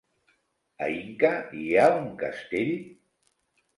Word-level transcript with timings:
A 0.85 0.87
Inca 1.01 1.31
hi 1.59 1.67
ha 1.81 1.85
un 2.01 2.09
castell? 2.25 2.77